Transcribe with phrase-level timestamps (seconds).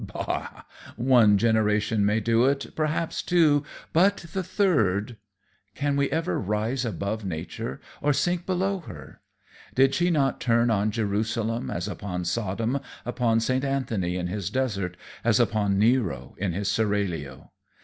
[0.03, 0.63] Bah!
[0.95, 3.63] One generation may do it, perhaps two,
[3.93, 5.17] but the third
[5.75, 9.21] Can we ever rise above nature or sink below her?
[9.75, 13.63] Did she not turn on Jerusalem as upon Sodom, upon St.
[13.63, 17.51] Anthony in his desert as upon Nero in his seraglio?